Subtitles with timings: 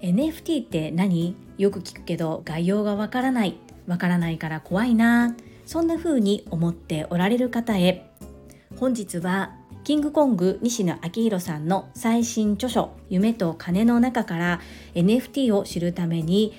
[0.00, 1.36] NFT って何？
[1.58, 3.56] よく聞くけど概要がわからない。
[3.86, 5.36] わからないから怖いな。
[5.66, 8.10] そんな風に思っておられる方へ。
[8.78, 9.54] 本日は
[9.84, 14.60] キングコング西野昭弘さんの最新著書「夢と金」の中から
[14.94, 16.52] NFT を知るために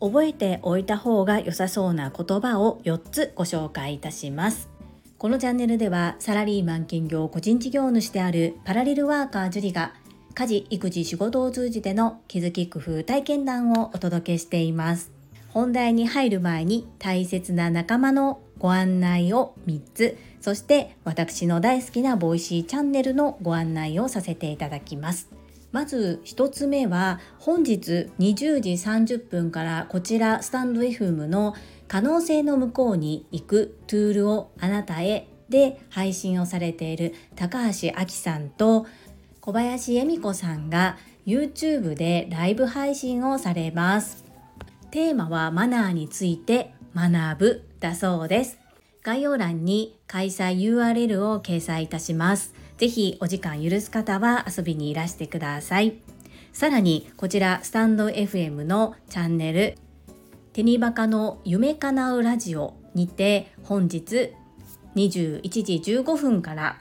[0.00, 4.75] 覚えておいた方が良さそうな言葉を4つご紹介いたします。
[5.18, 9.94] このチャンネルではサラリーマン兼業個人事業主であるパラレルワーカー樹里が
[10.34, 15.10] 家事、育児、仕事を通じての気づき工夫体験談をお届けしています。
[15.48, 25.30] 本題に入る前に大切な仲間のご案内を3つ、そして私の大好きな Voicy チャンネルのご案内をさせていただきます。
[25.76, 31.54] まず1つ目は本日20時30分からこちらスタンド FM の
[31.86, 38.86] 可能性の向こうに行くツールをあなたへで配信をされている高橋亜紀さんと
[39.42, 44.24] 小林恵美子さんが YouTube でライブ配信をされます。
[44.90, 48.58] テーマはマナーについて学ぶだそうです。
[49.02, 52.54] 概要欄に開催 URL を掲載いたします。
[52.78, 55.98] ぜひお時間許す方は遊びにいらしてください。
[56.52, 59.76] さらにこちらスタンド FM のチャンネル
[60.54, 64.32] テニバカの夢かなうラジオにて本日
[64.94, 66.78] 21時15分から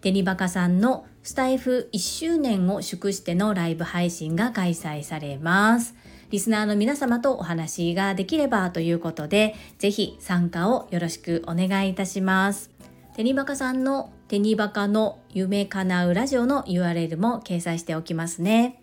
[0.00, 5.94] テニバカさんのスタイフ1周年を祝してのライブ配信が開催されます。
[6.30, 12.70] リスナーの皆様とお話ができればということで、ぜひ参加をよろしくお願いいたします。
[13.14, 18.82] テニバカさんのテニバカの夢叶うラジオの URL も掲載しておきますね。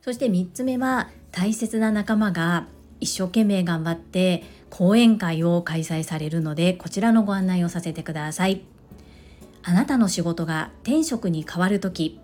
[0.00, 2.66] そして3つ目は大切な仲間が
[2.98, 8.62] 一生懸命頑張って講演会を開催されるのでこちらのご案内をさせてください。
[9.62, 12.18] あなたの仕事が転職に変わるとき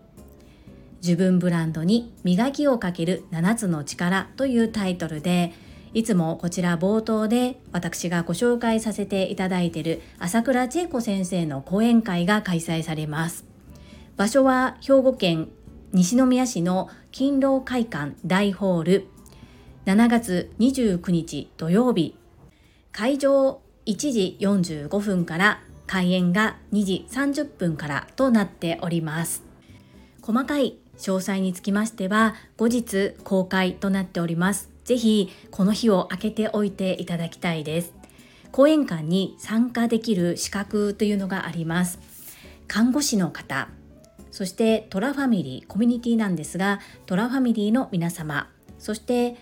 [1.02, 5.52] 自分ブランドに磨きをかける7つの力というタイトルで
[5.94, 13.44] いつもこちら冒頭で私がご紹介させていただいている朝倉千恵子先生の講演会が開催されます。
[14.16, 15.48] 場所は兵庫県
[15.92, 19.06] 西宮市の勤労会館大ホール
[19.86, 22.16] 7月29日土曜日
[22.90, 29.44] 会場1時45分から開演が2時30分からとなっております。
[30.22, 34.73] 細かい詳細につきましては後日公開となっております。
[34.84, 37.92] ぜひこの日を空けておいていただきたいです。
[38.52, 41.98] 講演会に参加できる資格というのがあります。
[42.68, 43.68] 看護師の方、
[44.30, 49.36] そしてトラファミリー、コミュニティなんですが、トラファミリーの皆様、そして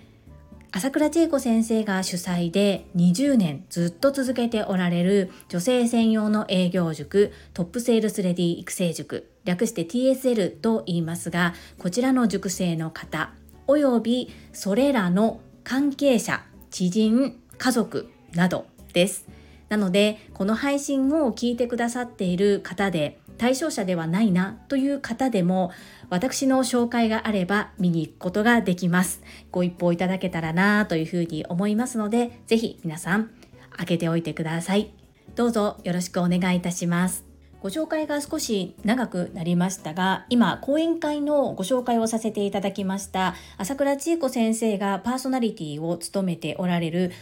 [0.74, 13.34] 朝倉千恵子先生が主催で20年ずっと続けておられる女性専用の営業塾トップセールスレディ育成塾略して TSL と言いますがこちらの塾生の方
[13.66, 19.28] およびそれらの関係者知人家族などです
[19.68, 25.72] なのでこの配信を聞いてくださっている方で対象者ではないなという方でも
[26.10, 29.22] 私の紹介があれば見に行くことができます。
[29.50, 33.30] ご一報いただけたらなというふうに思いますので、ぜひ皆さん
[33.76, 34.92] 開けておいてください。
[35.34, 37.31] どうぞよろしくお願いいたします。
[37.62, 47.12] ご紹介が少し長くなりましたが、今、講演会のご紹介をさせていただきました、朝倉千恵子先生がパーソナリティを務めておられる、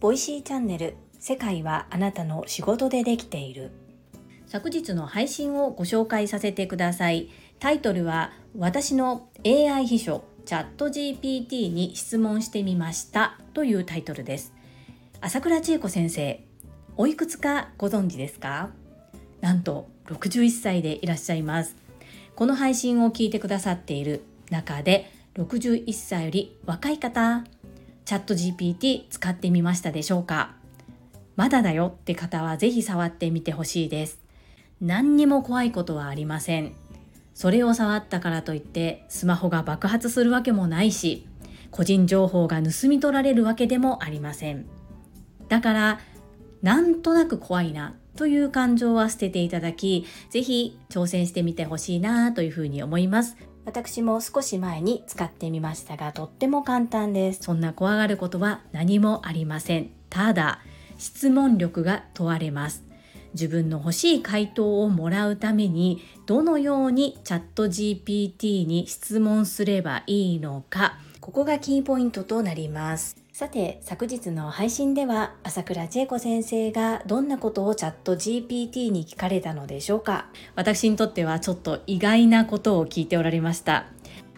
[0.00, 3.70] Voicy チャンネル、世界はあなたの仕事でできている
[4.46, 7.30] 昨日の配信をご紹介させてください。
[7.58, 14.52] タイトルは私の AI 秘書チャット GPT に質問してみましたというタイトルです。
[15.22, 16.44] 朝倉千恵子先生、
[16.98, 18.70] おいくつかご存知ですか？
[19.46, 21.76] なんと61歳でいらっしゃいます。
[22.34, 27.44] この配信を聞いてくださっている中で61歳より若い方、
[28.04, 30.56] チャット GPT 使ってみましたでしょうか？
[31.36, 34.18] まだだよって方はぜひ触ってみてほしいです。
[34.80, 36.72] 何にも怖いことはありません。
[37.32, 41.24] それを触ったからといってスマホが爆発するわけもないし、
[41.70, 44.66] 個人情報が盗み取られるわけでもありません。
[45.48, 46.00] だから、
[46.62, 53.36] なんとなく怖いなという感情は捨てていただき、ぜひ挑戦してみてほしいなというふうに思います。
[53.64, 57.42] 私も少し前に使ってみましたが、とっても簡単です。
[57.42, 59.90] そんな怖がることは何もありません。
[60.10, 60.60] ただ、
[60.98, 62.86] 質問力が問われます。
[63.36, 80.30] 自分の欲しい回答をもらうためにどのようにチャット GPT に質問すればいいのかここがキーポイントとなりますさて昨日の配信では朝倉千恵子先生がどんなことをチャット GPT に聞かれたのでしょうか？
[80.54, 83.88] 私にとってはちょっと意外なことを聞いておられました。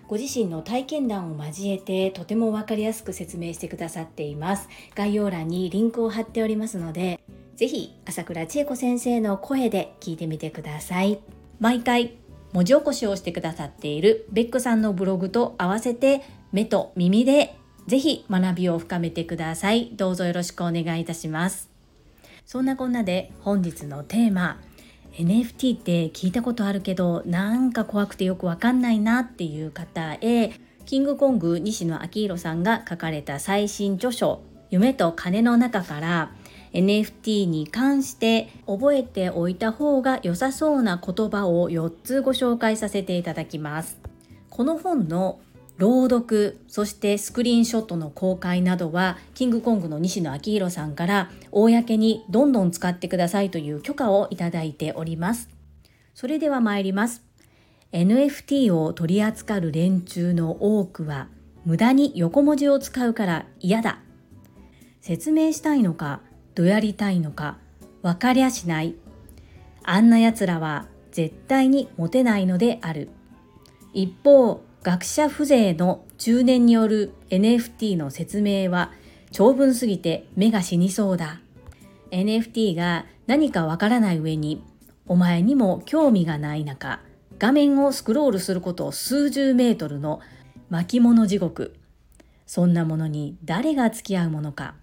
[0.09, 4.69] ご自身の体験談を交えてとても分かりやすく説明してくださっています。
[4.97, 7.21] 概要欄にリンクを貼っておりますので
[7.55, 11.21] ぜひ朝倉千恵子先生の声で聞いてみてください。
[11.61, 12.19] 毎回
[12.53, 17.58] 文字起こしをしてくださっているベックさんのブログと合わせて目と耳で
[17.89, 19.93] ぜひ学びを深めてください。
[19.97, 21.71] どうぞよろしくお願いいたします。
[22.45, 24.61] そんなこんなで本日のテーマ
[25.15, 30.53] NFT って聞いたことあるけどなんか怖くてよくわかんないなっていう方へ
[30.85, 36.33] キングコング西野昭弘さんが書かれた最新著書夢と金の中から
[36.75, 43.99] NFT に関して覚えておいた方が良さそうな言葉を4つご紹介させていただきます。
[44.51, 45.39] この本の
[45.79, 55.49] 朗読そしてスクリーンショットの公開などはキングコングの西野昭弘さんから公にどんどん使ってくださいという許可をいただいております。
[56.15, 57.23] それでは参ります。
[57.93, 61.29] NFT を取り扱う連中の多くは
[61.65, 64.01] 無駄に横文字を使うから嫌だ。
[65.01, 66.23] 説明したいのか
[66.57, 67.57] どやりたいのか
[68.03, 68.97] 分かりゃしない。
[69.85, 73.11] あんな奴らは絶対にモテないのである。
[73.95, 78.93] 一方学者風情の中年による NFT の説明は
[79.33, 81.41] 長文すぎて目が死にそうだ。
[82.11, 84.63] NFT が何かわからない上に
[85.07, 87.01] お前にも興味がない中
[87.39, 90.21] 画面をスクロールすること数十メートルの
[90.71, 91.75] 巻物地獄。
[92.47, 94.75] そんなものに誰が付き合うものか。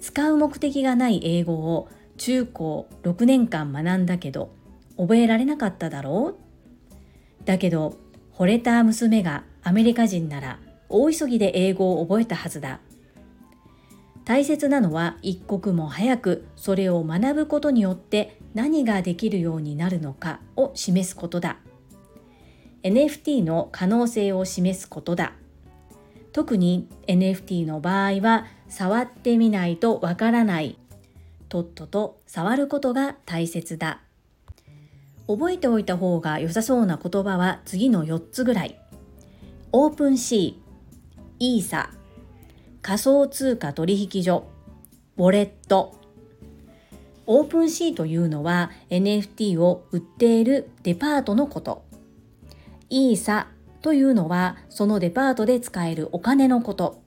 [0.00, 4.50] 使う目的がない英語を中高6年間学んだけど
[4.96, 7.44] 覚えられなかっただろう？
[7.44, 7.98] だけど
[8.36, 10.58] 惚れた娘がアメリカ人なら
[10.90, 12.80] 大急ぎで英語を覚えたはずだ。
[14.26, 21.56] 大切なのは一刻も早くそれを学ぶことによって何ができるようになるのかを示すことだ。
[22.82, 25.32] NFT の可能性を示すことだ。
[26.32, 30.78] 特に NFT の場合は触ってみないとわからない。
[31.48, 34.02] とっとと触ることが大切だ。
[35.28, 38.78] 覚えておいた方が良さそうな言葉は次の4つぐらい。
[39.72, 41.90] OpenSea、イーサ、
[42.80, 44.46] 仮想通貨取引所、
[45.16, 45.96] ウォレット。
[47.26, 51.84] OpenSea というのは NFT を売っているデパートのこと。
[52.88, 53.48] イーサ
[53.82, 57.02] というのはそのデパートで使えるお金のこと。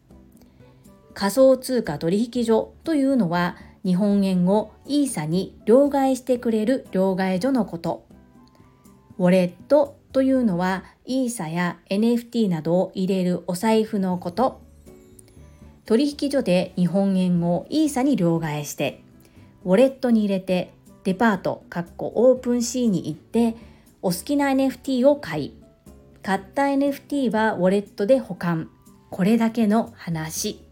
[1.14, 3.56] 仮想通貨取引所というのは
[3.86, 8.09] 日本円をイーサに両替してくれる両替所のこと。
[9.20, 14.62] ウォレットというのはイーサや NFT などを入れるお財布のこと。
[15.86, 19.04] 取引所で日本円をイーサに両替して、
[19.66, 20.72] ウォレットに入れて
[21.04, 23.58] デパート、かっこオープンシーに行って
[24.02, 25.54] お好きな NFT を買い、
[26.24, 28.70] 買った NFT はウォレットで保管。
[29.10, 30.64] これだけの話。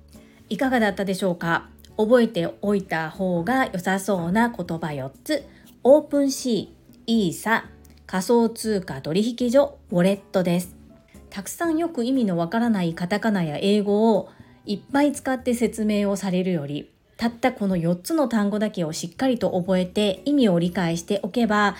[0.47, 1.67] いかがだったでしょうか？
[1.97, 5.43] 覚えておいた方が良さそうな言葉4つ。
[5.83, 7.65] オープンシー、イーサ、
[8.07, 10.77] 仮想通貨取引所ウォレットです。
[11.29, 14.29] たくさんよく意味のわからないカタカナや英語を
[14.65, 21.75] いっぱい使って説明をされるより、たったこの4つの単語だけをしっかりと覚えて意味を理解しておけば、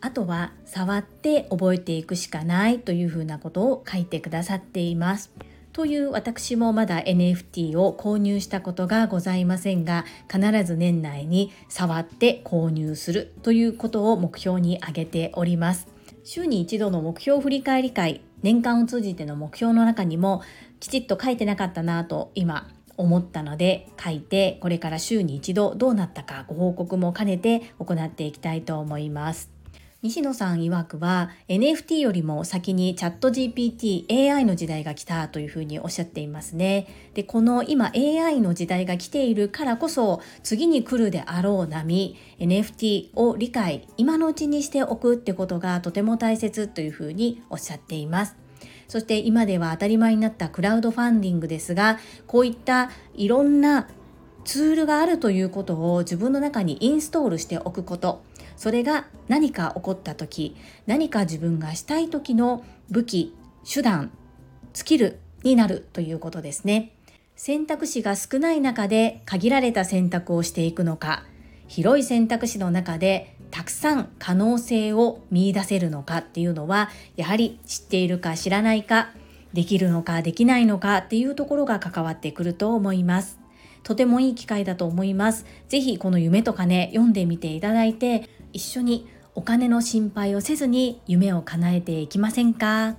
[0.00, 5.32] あとは触って覚えていくしかないというふうなことを書いてくださっています。
[5.78, 15.86] という私もまだ NFT を購入したことがございませんが必ず年内に触って購入するということを目標に挙げております。
[16.24, 20.42] 週に一度の目標振り返り会年間を通じての目標の中にも
[20.80, 22.66] きちっと書いてなかったなと今
[22.96, 29.57] 思ったので書いてこれから週に一度どうなったかご報告も兼ねて行っていきたいと思います。
[30.00, 36.86] 西野さん曰くは NFT よりも先にチャット GPT、AI の時代が来たというふうにおっしゃっていますね。
[37.14, 48.36] で、この今 AI の時代が来ているからこそ次に来るであろう波、NFT を理解、今のうちにしておくってことがとても大切というふうにおっしゃっています。
[48.86, 53.88] そして今では当たり前になったクラウドファンディングですが、こういったいろんな
[54.44, 58.22] ツールがあるということを自分の中にインストールしておくこと
[58.58, 63.34] それが何か起こった時何か自分がしたい時の武器
[63.64, 64.10] 手段
[64.74, 66.92] スキルになるということですね。
[67.36, 71.24] 選択肢が少ない中で限られた選択をしていくのか
[71.68, 79.10] 広い選択肢の中でたくさん可能性を見いだせるのかっていうのはやはり知っているか知らないか
[79.52, 83.38] できるのかできないのかっていうところが関わってくると思います。
[83.84, 85.46] とてもいい機会だと思います。
[85.68, 92.96] ぜひこの夢とかね読んでみていただいて一緒にお金の心配をせずに夢を叶えていきませんか？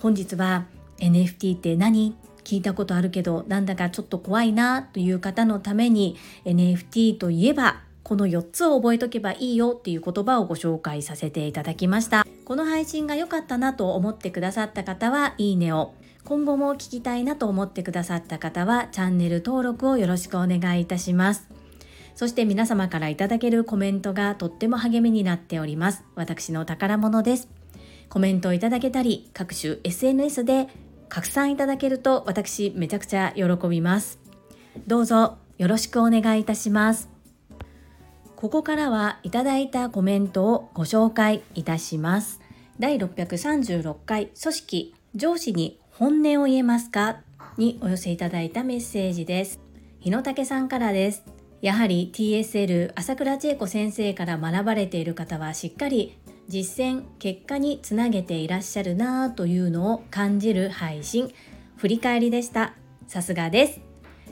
[0.00, 0.66] 本日は
[0.98, 2.14] NFT って何？
[2.44, 12.26] 聞いたことあるけどなんだかちょっと怖いなという方のために NFT といえばこの4つを覚えとけばいいよっていう言葉をご紹介させていただきました。
[12.44, 15.94] この配信が良かったなと思ってくださった方はいいねを。
[16.24, 21.48] 今後も聞きたいなと思ってくださった方はチャンネル登録をよろしくお願いいたします。
[22.14, 26.04] そして皆様からいただけるコメントがとっても励みになっております。
[26.14, 27.48] 私の宝物です。
[28.08, 30.68] コメントをいただけたり各種 SNS で
[31.08, 34.18] 拡散いただけると私めちゃくちゃ喜びます。
[34.86, 37.08] どうぞよろしくお願いいたします。
[38.36, 42.40] ここからはいただいたコメントをご紹介いたします。
[42.78, 47.20] 第636回組織上司に本音を言えますか？
[47.56, 49.60] にお寄せいただいたメッセージです。
[50.00, 51.22] 日野武さんからです。
[51.62, 61.32] やはり TSL 朝倉千恵子先生から学ばれている方はしっかり実践結果につなげていらっしゃるなぁというのを感じる配信
[61.76, 62.74] 振り返りでした。
[63.06, 63.80] さすがです。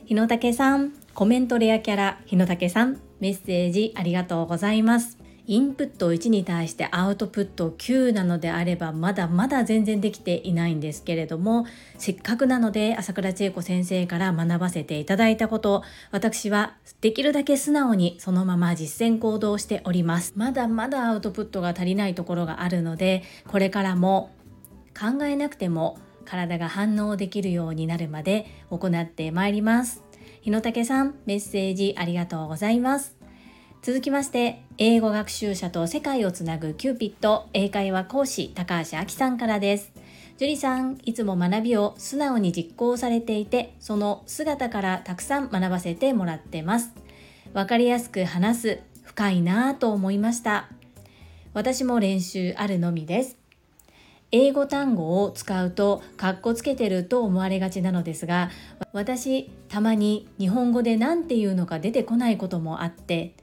[0.06, 5.19] 日野武さんコメントレアキャラ日野武さんメッセージありがとうございます。
[5.50, 11.66] インプット1に対してアウトプット9なのであればまだまだ全然できていないんですけれども
[11.98, 20.34] せっかくなので朝倉千恵子先生から学ばせていただいたこと私はできるだけ素直にそのまま実践行動しております。
[20.36, 24.30] まだまだアウトプットが足りないところがあるのでこれからも
[24.96, 30.04] 考えなくても体が反応できるようになるまで行ってまいります。
[30.42, 33.19] 日野武さんメッセージありがとうございます。
[33.82, 39.90] 続きまして英語学習者と世界をつなぐキューピット英会話講師高橋明さんからです。
[40.36, 46.92] 樹里さんいつも学びを素直に実行されていてその姿からたくさん学ばせてもらってます。
[47.54, 50.68] わかりやすく話す深いなぁと思いました。
[51.54, 53.38] 私も練習あるのみです。
[54.30, 58.50] 英語単語を使うとかっこつけてると思われがちなのですが
[58.92, 63.34] 私たまに日本語で何て言うのか出てこないこともあって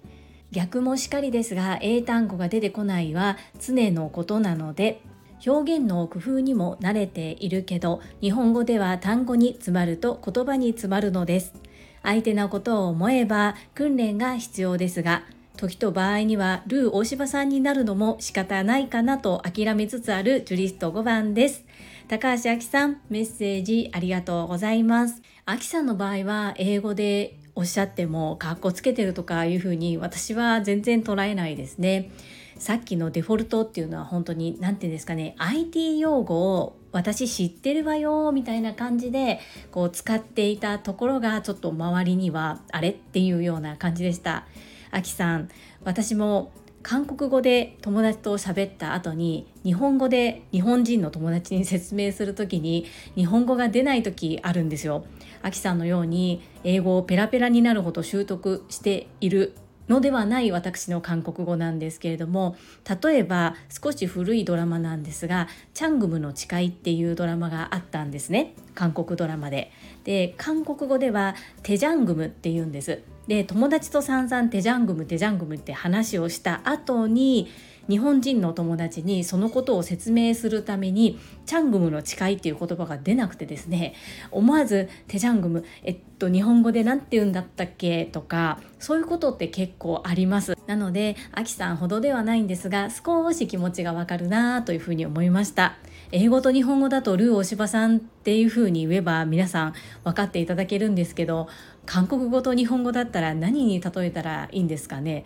[0.52, 5.02] 逆もしかりですが英単語が出てこないは常のことなので
[5.46, 11.54] 表現の工夫にも慣れているけど日本語では単語に詰まると言葉に詰まるのです
[12.02, 15.24] 相手のことを思えば訓練が必要ですが
[15.58, 21.66] 時と場合にはルー大柴さんになるのも仕方ないかなと諦めつつあるジュリスト5番です。
[22.08, 25.22] 高橋明さん、メッセージありがとうございます。
[25.48, 32.12] 明さんの場合は英語でおっしゃってもかっこつけてるとかいうふうに私は全然捉えないですね。
[32.60, 39.40] さっきのデフォルトっていうのは本当に何て言うんですかね IT 用語を私知ってるわよみたいな感じで
[39.72, 44.46] こう使っていたところがちょっと周りにはあれっていうような感じでした。
[44.92, 45.50] あきさん
[45.84, 46.52] 私も
[46.84, 52.86] 韓国語で友達と喋った後に日本語で日本人の友達に説明する時に
[53.16, 55.06] 日本語が出ない時あるんですよ。
[55.42, 59.56] アキさんのように英語をペラペラになるほど習得している
[59.90, 62.56] のではない私の韓国語なんですけれども
[63.02, 69.72] 例えば少し古いドラマなんですが「チャングムの誓い」っていうドラマがあったんですね韓国ドラマで。
[70.04, 73.02] で韓国語では「テジャングム」っていうんです。
[73.28, 77.50] で友達と散々テジャングムテジャングムって話をした後に
[77.90, 83.94] 日本人の友達にそのことを説明するためにチャングムの誓いっていう言葉が出なくてですね
[84.30, 88.06] 思わずテジャングムえっと日本語で何て言うんだったっけ？
[88.06, 90.58] とかそういうことって結構あります。
[90.66, 95.78] なのでアキさんほどではないんですが少し気持ちがわかるなというふうに思いました。
[96.12, 101.48] 英語と日本語だとルー大柴さんっていうふうに言えば皆さん分かっていただけるんですけど
[101.88, 105.24] 韓国語と日本語だったら何に例えたらいいんですかね？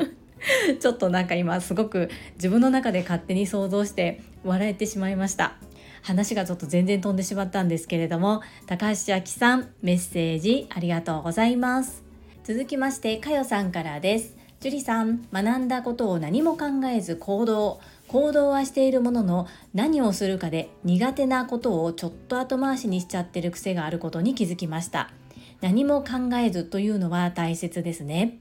[0.80, 5.56] ちょっとなんか今すごく自分の中で勝手に想像して笑えてしまいました。
[6.02, 12.02] 話がちょっと全然飛んでしまったんですけれども高橋明さんメッセージありがとうございます。
[12.44, 14.36] 続きましてかよさんからです。
[14.60, 25.10] 樹里さん学んだことを何も考えず行動行動はしているものの何をするかで苦手なことをちょっと後回しにしちゃってる癖があることに気づきました。
[25.60, 28.38] 何も考えずというのは大切ですね。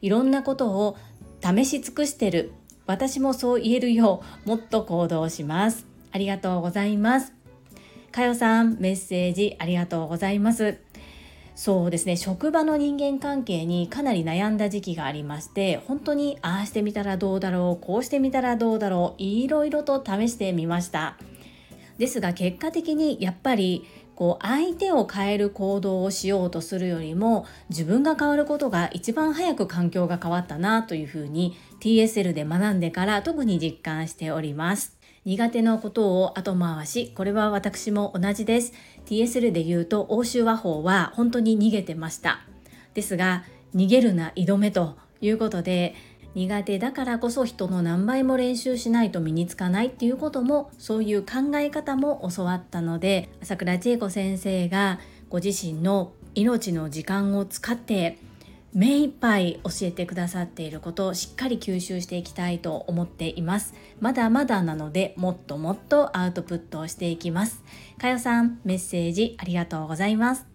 [0.00, 0.96] いろんなことを
[1.42, 2.52] 試し尽くしてる。
[2.86, 5.86] 私もそう言えるようもっと行動します。
[6.12, 7.32] ありがとうございます。
[8.12, 10.78] かよさんメッセージありがとうございます。
[11.54, 12.16] そうですね。
[12.16, 21.16] 職場の人間関係にかなり悩んだ時期がありまして本当にああしてみたらどうだろうこうしてみたらどうだろういろいろと試してみました。
[21.98, 23.84] ですが結果的にやっぱり
[24.18, 34.98] こう相手を変える行動をしようとするよりも自分が変わることが一番早く環境が変わったなというふうに TSL で学んでから特に実感しております。
[35.24, 38.72] 苦手なことを後回しこれは私も同じです
[39.06, 42.40] TSL で言うと欧州和法は本当に逃げてました
[42.94, 43.44] ですが
[43.74, 45.94] 逃げるな挑めということで
[46.38, 58.18] 苦手だからこそ人の何倍も練習しないと身につかないっていうこともそういう考え方も教わったので朝倉千恵子先生がご自身の命の時間を使って
[58.72, 63.74] 目いっぱい教えてくださっていることをしっかり吸収していきたいと思っています。
[63.98, 67.64] まだまだなのでもっともっとアウトプットをしていきます。
[67.98, 70.46] かよさんメッセージありがとうございます。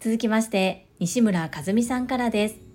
[0.00, 2.69] 続きまして西村和美さんからです。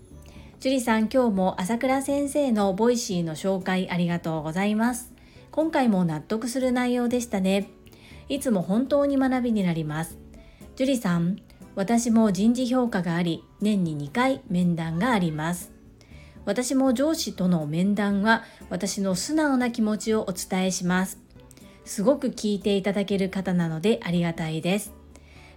[0.59, 5.13] 樹里さん今日も朝倉先生の Voicy の紹介ありがとうございます。
[5.51, 7.69] 今回も納得する内容でしたね。
[8.29, 10.17] いつも本当に学びになります。
[10.75, 11.37] 樹里さん
[11.75, 15.71] 私も人事評価があり年に2回面談があります。
[16.45, 21.19] 私も上司との面談は私の素直な気持ちをお伝えします。
[21.83, 24.93] すごく聞いていただける方なのでありがたいです。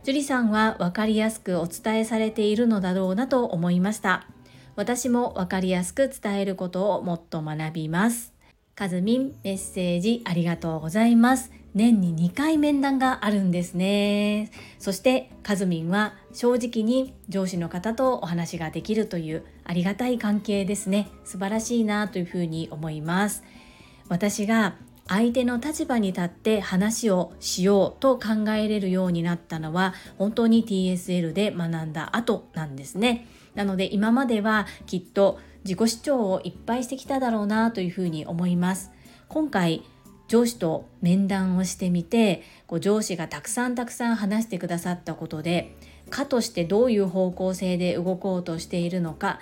[0.03, 4.27] 樹里さんは分かりやすくお伝えされているのだろうなと思いました。
[4.79, 8.33] 私も分かりやすく伝えることをもっと学びます。
[8.77, 11.51] かずみんメッセージありがとうございます。
[11.75, 14.53] 年に2回面談があるんですね。
[14.79, 21.09] そしてかずみんは正直に上司の方とお話ができるというありがたい関係ですね。
[21.25, 23.43] 素晴らしいなというふうに思います。
[24.09, 24.77] 私が
[25.09, 33.27] 相手の立場に立って話をしようと考えれるようになったのは本当に TSL で学んだ後なんですね。
[33.59, 38.93] なので今まではきっと自己主張をいっぱいしてきただろうなというふうに思います。
[39.27, 39.83] 今回
[40.29, 45.75] 上司と面談をしてみてこう上司がたくさんたくさん話してくださったことで
[46.09, 49.41] 課としてどういう方向性で動こうとしているのか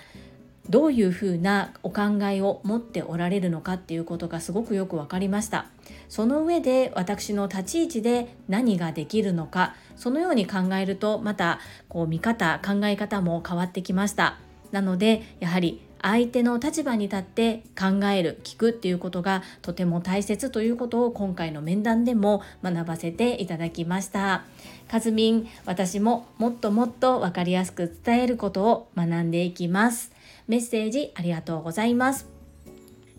[0.68, 5.66] どういうふうなお考えを持っておられるのかっていうことがすごくよく分かりました。
[6.08, 14.38] その上で私の立ち位置で何ができるのかそのように考えるとまたこう見方考え方も変わってきました。
[14.72, 24.44] なのでやはり相手の立場に立って考える聞くっていうことがとても大切ということを今回の面談でも学ばせていただきました。
[24.88, 30.15] かずみん私ももっともっと分かりやすく伝えることを学んでいきます。
[30.48, 32.26] メッセージありがとうございます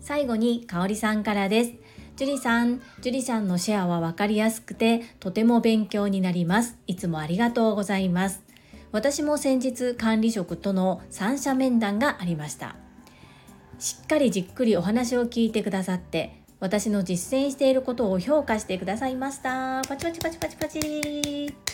[0.00, 1.72] 最後にかおりさんからです
[2.18, 6.76] ジュリさん、ジュリさんのシェアはわかりやすくてとても勉強になります。
[6.88, 8.42] いつもありがとうございます。
[8.90, 12.74] 私も先日管理職との三者面談がありました。
[13.78, 19.82] しっかりじっくりお話を聞いてくださって私の実践していることを評価してくださいました。
[19.88, 21.67] パチパチパチパチパチ。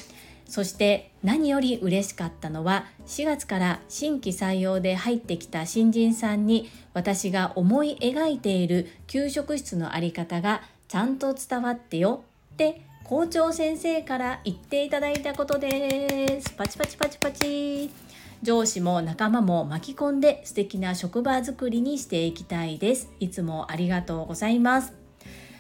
[0.47, 16.51] そして何より嬉しかったのは4月から新規採用で入ってきた新人さんに私が思い描いている給食室の在り方がちゃんと伝わってよって校長先生から言っていただいたことです。
[16.53, 17.91] パチパチパチパチ。
[18.43, 23.11] 上司も仲間も巻き込んで素敵な職場づくりにしていきたいです。
[23.21, 25.04] いつもありがとうございます。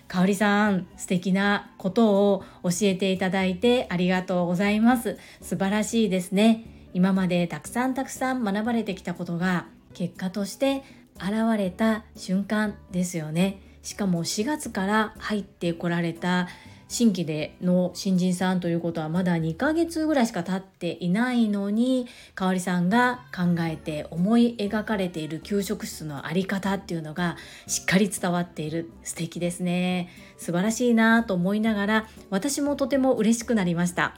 [0.08, 5.18] かおりさん素敵なことを教えていただいてありがとうございます。
[5.40, 6.64] 素晴らしいですね。
[6.92, 10.82] 今までたくさんたくさん学ばれてきたことが結果として
[11.16, 13.60] 現れた瞬間ですよね。
[13.82, 16.48] しかも4月から入ってこられた
[16.94, 30.08] 新規での新人さんということはまだ2ヶ月ぐらいしか経っていないのに香里さんが考えて思い描かれている給食室の在り方っていうのがしっかり伝わっている素敵ですね。
[30.36, 34.16] 素晴らしいなと思いながら私もとても嬉しくなりました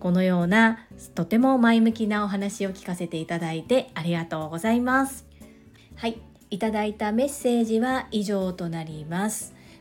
[0.00, 5.24] このようなとても前向きなお話を聞かせていただいてありがとうございます。
[5.94, 9.57] はいいただいたメッセージは以上となります。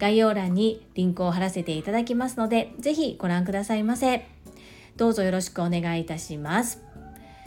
[0.00, 4.26] 概要欄にリンクを貼らせていただきますので、ぜひご覧くださいませ。
[4.96, 6.82] どうぞよろしくお願いいたします。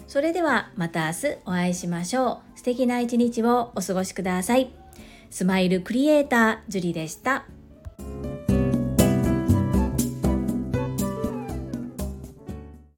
[0.07, 2.57] それではまた明日お会いしましょう。
[2.57, 4.71] 素敵な一日をお過ごしください。
[5.31, 7.45] スマイルクリエイター、ジュリでした。